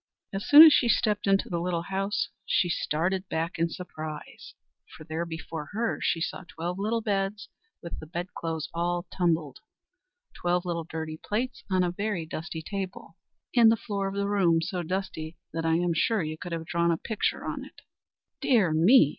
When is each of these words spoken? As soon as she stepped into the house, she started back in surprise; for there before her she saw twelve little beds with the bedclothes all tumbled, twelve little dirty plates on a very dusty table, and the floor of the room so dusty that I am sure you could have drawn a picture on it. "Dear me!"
As 0.33 0.47
soon 0.49 0.63
as 0.63 0.73
she 0.73 0.89
stepped 0.89 1.27
into 1.27 1.47
the 1.47 1.81
house, 1.87 2.29
she 2.47 2.69
started 2.69 3.29
back 3.29 3.59
in 3.59 3.69
surprise; 3.69 4.55
for 4.97 5.03
there 5.03 5.27
before 5.27 5.69
her 5.73 5.99
she 6.01 6.19
saw 6.19 6.43
twelve 6.47 6.79
little 6.79 7.01
beds 7.01 7.49
with 7.83 7.99
the 7.99 8.07
bedclothes 8.07 8.67
all 8.73 9.05
tumbled, 9.15 9.59
twelve 10.33 10.65
little 10.65 10.85
dirty 10.85 11.19
plates 11.23 11.63
on 11.69 11.83
a 11.83 11.91
very 11.91 12.25
dusty 12.25 12.63
table, 12.63 13.15
and 13.55 13.71
the 13.71 13.77
floor 13.77 14.07
of 14.07 14.15
the 14.15 14.27
room 14.27 14.59
so 14.59 14.81
dusty 14.81 15.37
that 15.53 15.67
I 15.67 15.75
am 15.75 15.93
sure 15.93 16.23
you 16.23 16.35
could 16.35 16.51
have 16.51 16.65
drawn 16.65 16.89
a 16.89 16.97
picture 16.97 17.45
on 17.45 17.63
it. 17.63 17.81
"Dear 18.41 18.73
me!" 18.73 19.09